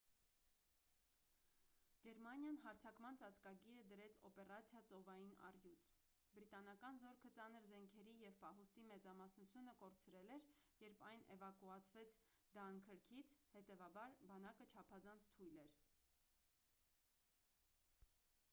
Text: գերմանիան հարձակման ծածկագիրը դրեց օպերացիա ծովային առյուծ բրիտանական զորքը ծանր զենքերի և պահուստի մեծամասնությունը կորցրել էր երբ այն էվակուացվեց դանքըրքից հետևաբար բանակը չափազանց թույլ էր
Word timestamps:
գերմանիան 2.03 2.55
հարձակման 2.61 3.17
ծածկագիրը 3.23 3.83
դրեց 3.89 4.15
օպերացիա 4.29 4.79
ծովային 4.87 5.35
առյուծ 5.49 5.83
բրիտանական 6.37 7.01
զորքը 7.03 7.31
ծանր 7.35 7.67
զենքերի 7.73 8.15
և 8.21 8.39
պահուստի 8.45 8.83
մեծամասնությունը 8.93 9.75
կորցրել 9.83 10.33
էր 10.37 10.49
երբ 10.85 11.05
այն 11.09 11.25
էվակուացվեց 11.35 12.15
դանքըրքից 12.57 13.31
հետևաբար 13.57 14.15
բանակը 14.31 14.69
չափազանց 14.73 15.29
թույլ 15.37 15.61
էր 15.67 15.77